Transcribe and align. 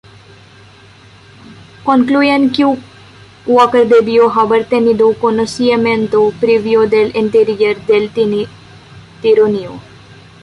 Concluyen 1.83 2.51
que 2.51 2.65
Walker 3.45 3.87
debió 3.87 4.31
haber 4.31 4.65
tenido 4.67 5.13
conocimiento 5.15 6.33
previo 6.39 6.87
del 6.89 7.15
interior 7.15 7.77
del 7.85 8.09
tiroteo. 9.21 9.79